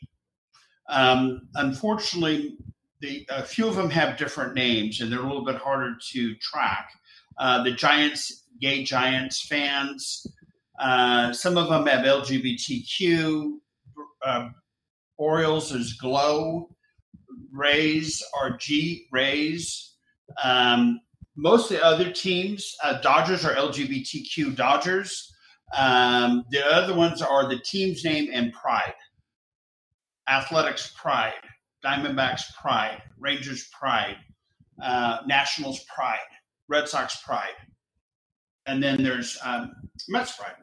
[0.89, 2.57] Um, unfortunately,
[3.01, 6.35] the, a few of them have different names and they're a little bit harder to
[6.35, 6.89] track.
[7.37, 10.25] Uh, the Giants, gay Giants fans,
[10.79, 13.57] uh, some of them have LGBTQ.
[14.25, 14.49] Uh,
[15.17, 16.69] Orioles, there's Glow.
[17.51, 19.95] Rays are G Rays.
[20.43, 20.99] Um,
[21.35, 25.33] most of the other teams, uh, Dodgers are LGBTQ Dodgers.
[25.77, 28.93] Um, the other ones are the team's name and pride.
[30.27, 31.33] Athletics Pride,
[31.83, 34.17] Diamondbacks Pride, Rangers Pride,
[34.83, 36.19] uh, Nationals Pride,
[36.67, 37.55] Red Sox Pride,
[38.65, 39.71] and then there's um,
[40.07, 40.53] Mets Pride.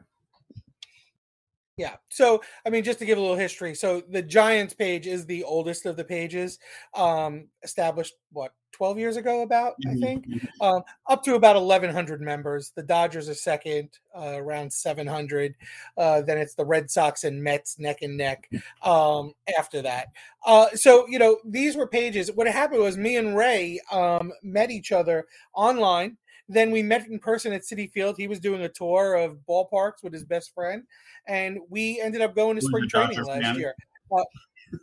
[1.77, 1.95] Yeah.
[2.09, 3.75] So, I mean, just to give a little history.
[3.75, 6.57] So, the Giants page is the oldest of the pages,
[6.95, 10.03] um, established, what, 12 years ago, about, mm-hmm.
[10.03, 10.61] I think, mm-hmm.
[10.61, 12.71] um, up to about 1,100 members.
[12.75, 15.53] The Dodgers are second, uh, around 700.
[15.95, 18.49] Uh, then it's the Red Sox and Mets neck and neck
[18.81, 20.07] um, after that.
[20.47, 22.31] Uh, so, you know, these were pages.
[22.31, 26.17] What happened was me and Ray um, met each other online
[26.49, 28.15] then we met in person at Citi Field.
[28.17, 30.83] He was doing a tour of ballparks with his best friend,
[31.27, 33.75] and we ended up going to spring training last year.
[34.09, 34.23] Uh,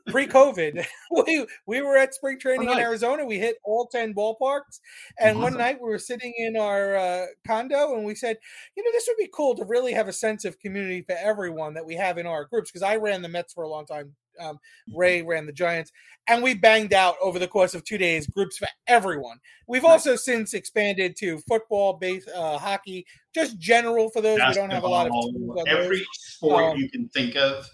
[0.09, 0.85] pre-COVID,
[1.27, 2.81] we we were at spring training oh, nice.
[2.81, 3.25] in Arizona.
[3.25, 4.81] We hit all ten ballparks,
[5.19, 5.43] and awesome.
[5.43, 8.37] one night we were sitting in our uh, condo, and we said,
[8.77, 11.75] you know, this would be cool to really have a sense of community for everyone
[11.75, 12.71] that we have in our groups.
[12.71, 14.99] Because I ran the Mets for a long time um, mm-hmm.
[14.99, 15.93] Ray ran the Giants,
[16.29, 19.39] and we banged out over the course of two days groups for everyone.
[19.67, 24.71] We've also since expanded to football, base, uh, hockey, just general for those who don't
[24.71, 27.67] have a lot of every sport um, you can think of.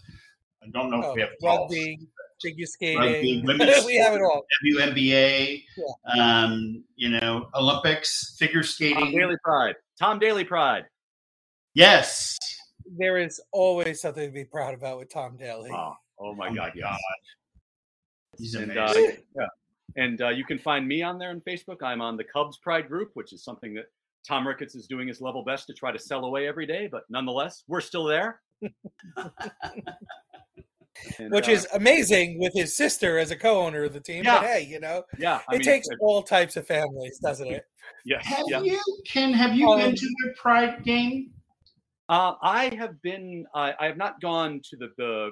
[0.63, 1.99] I don't know if we oh, have rugby,
[2.41, 3.47] figure skating.
[3.47, 4.45] Rugby, we have it all.
[4.67, 5.65] WNBA,
[6.15, 6.45] yeah.
[6.45, 9.01] um, you know, Olympics, figure skating.
[9.01, 9.75] Tom Daley Pride.
[9.99, 10.85] Tom Daley Pride.
[11.75, 12.39] Yes.
[12.99, 15.71] There is always something to be proud about with Tom Daley.
[15.73, 15.95] Oh.
[16.21, 16.85] Oh my oh God, yes.
[16.85, 16.99] God.
[18.39, 19.11] He's and, amazing.
[19.11, 19.47] Uh, yeah.
[19.97, 21.83] And uh, you can find me on there on Facebook.
[21.83, 23.87] I'm on the Cubs Pride group, which is something that
[24.27, 26.89] Tom Ricketts is doing his level best to try to sell away every day.
[26.91, 28.41] But nonetheless, we're still there.
[31.19, 34.25] And, Which uh, is amazing with his sister as a co-owner of the team.
[34.25, 34.41] Yeah.
[34.41, 37.65] But hey, you know, yeah, I it mean, takes all types of families, doesn't it?
[38.05, 38.25] Yes.
[38.27, 38.61] Have yeah.
[38.61, 39.33] you, Ken?
[39.33, 41.31] Have you um, been to the Pride game?
[42.09, 43.47] Uh, I have been.
[43.55, 45.31] I have not gone to the the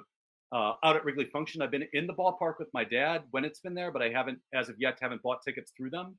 [0.53, 1.63] uh, out at Wrigley Function.
[1.63, 4.39] I've been in the ballpark with my dad when it's been there, but I haven't,
[4.55, 6.17] as of yet, haven't bought tickets through them.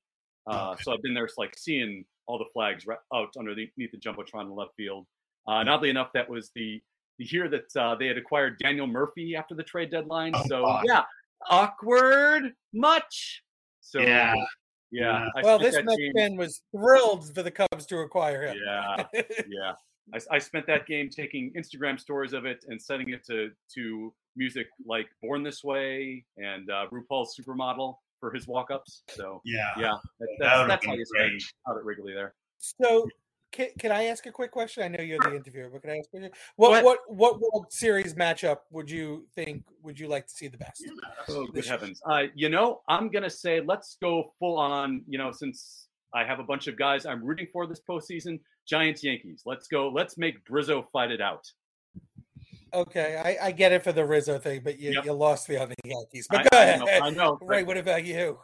[0.50, 0.84] Uh, okay.
[0.84, 4.72] So I've been there, like seeing all the flags out underneath the jumbotron in left
[4.78, 5.06] field.
[5.48, 6.82] Uh, and oddly enough, that was the
[7.18, 10.32] the year that uh, they had acquired Daniel Murphy after the trade deadline.
[10.36, 10.84] Oh, so God.
[10.88, 11.04] yeah,
[11.50, 13.44] awkward much.
[13.82, 14.34] So yeah,
[14.92, 15.28] Yeah.
[15.36, 18.58] I well, this that Mets game- fan was thrilled for the Cubs to acquire him.
[18.66, 19.04] Yeah.
[19.50, 19.74] yeah.
[20.32, 24.68] I spent that game taking Instagram stories of it and sending it to to music
[24.86, 29.04] like "Born This Way" and uh, RuPaul's "Supermodel" for his walk-ups.
[29.10, 29.68] So Yeah.
[29.78, 31.44] yeah, that, That that's, would've that's how been you spend great.
[31.68, 32.34] out at Wrigley there.
[32.58, 33.08] So,
[33.52, 34.84] can, can I ask a quick question?
[34.84, 36.32] I know you're the interviewer, but can I ask a question?
[36.56, 40.58] What what what World Series matchup would you think would you like to see the
[40.58, 40.84] best?
[41.30, 42.02] Oh, good heavens!
[42.06, 45.04] Uh, you know, I'm gonna say let's go full on.
[45.08, 49.04] You know, since I have a bunch of guys I'm rooting for this postseason, Giants
[49.04, 49.44] Yankees.
[49.46, 49.90] Let's go.
[49.90, 51.46] Let's make Bryzzo fight it out.
[52.74, 55.06] Okay, I, I get it for the Rizzo thing, but you, Yep.
[55.06, 56.28] you lost me on the Yankees.
[56.30, 56.80] But I, go I ahead.
[56.80, 57.40] know, I know.
[57.46, 58.38] Ray, what about you?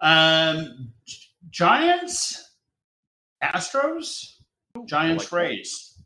[0.00, 0.92] Um,
[1.50, 2.56] Giants,
[3.42, 4.36] Astros,
[4.86, 5.32] Giants, like.
[5.32, 6.02] Rays.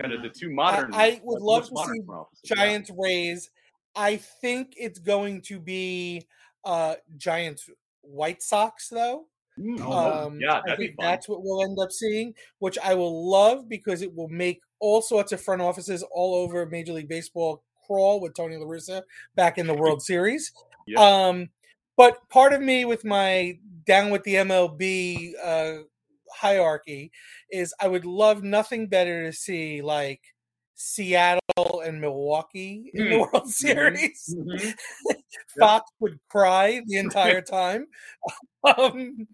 [0.00, 0.92] kind of the two modern.
[0.92, 2.56] I would the love to see front offices, yeah.
[2.56, 3.50] Giants Rays.
[3.94, 6.26] I think it's going to be
[6.64, 7.70] uh Giants
[8.02, 9.26] White Sox though.
[9.58, 11.06] Mm, Oh, Um, yeah, I that'd be think fun.
[11.06, 15.02] that's what we'll end up seeing, which I will love because it will make all
[15.02, 19.02] sorts of front offices all over Major League Baseball crawl with Tony La Russa
[19.36, 20.52] back in the World Series.
[20.86, 20.98] Yep.
[20.98, 21.48] Um,
[21.96, 25.82] but part of me with my down with the MLB uh,
[26.34, 27.10] hierarchy
[27.50, 30.20] is I would love nothing better to see like
[30.74, 33.32] Seattle and Milwaukee in the Mm.
[33.32, 34.34] World Series.
[34.46, 34.74] Mhm.
[35.58, 37.86] Fox would cry the entire time.
[38.64, 39.26] um,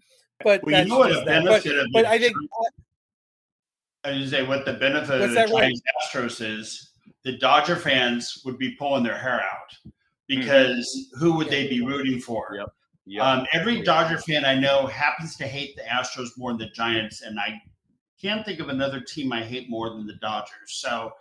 [0.43, 2.35] but Well, you that's know what a benefit But, of but I think
[4.03, 5.61] I was say what the benefit What's of the Ray?
[5.61, 6.89] Giants Astros is.
[7.23, 9.91] The Dodger fans would be pulling their hair out
[10.31, 10.39] Mm-hmm.
[10.39, 12.55] because who would they be rooting for?
[12.57, 12.69] Yep.
[13.05, 13.29] Yeah.
[13.29, 17.21] Um, every Dodger fan I know happens to hate the Astros more than the Giants,
[17.23, 17.61] and I
[18.21, 20.49] can't think of another team I hate more than the Dodgers.
[20.67, 21.11] So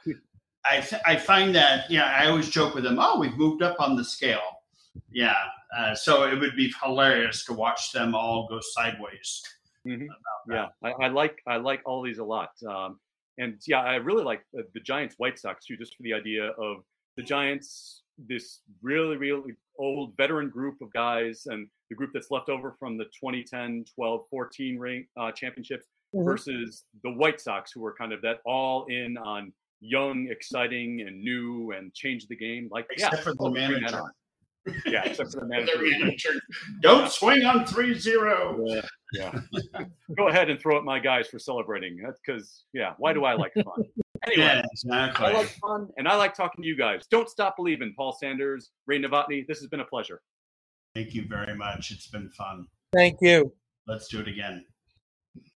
[0.65, 2.99] I th- I find that yeah, I always joke with them.
[3.01, 4.63] Oh, we've moved up on the scale.
[5.11, 5.35] Yeah,
[5.77, 9.43] uh, so it would be hilarious to watch them all go sideways.
[9.87, 10.09] Mhm.
[10.49, 13.01] Yeah, I, I like I like all these a lot, um,
[13.39, 16.51] and yeah, I really like the, the Giants White Sox too, just for the idea
[16.51, 16.85] of
[17.17, 22.49] the Giants, this really really old veteran group of guys, and the group that's left
[22.49, 26.25] over from the 2010, 12, 14 ring uh, championships Mhm.
[26.25, 31.23] versus the White Sox, who were kind of that all in on young, exciting, and
[31.23, 32.69] new, and change the game.
[32.71, 34.15] Like Except yeah, for the totally bring that manager.
[34.67, 34.75] On.
[34.87, 35.73] Yeah, except for the manager.
[35.81, 36.41] manager,
[36.81, 38.63] Don't swing on 3-0.
[38.67, 38.81] Yeah,
[39.13, 39.85] yeah.
[40.17, 41.99] Go ahead and throw at my guys for celebrating.
[42.05, 43.85] That's because, yeah, why do I like fun?
[44.27, 45.27] Anyway, Yeah, exactly.
[45.27, 47.07] I like fun and I like talking to you guys.
[47.11, 47.93] Don't stop believing.
[47.97, 50.21] Paul Sanders, Ray Novotny, this has been a pleasure.
[50.95, 51.91] Thank you very much.
[51.91, 52.67] It's been fun.
[52.95, 53.53] thank you.
[53.89, 54.65] Let's do it again.